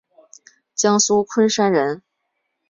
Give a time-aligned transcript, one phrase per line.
[0.73, 2.01] 江苏昆山人。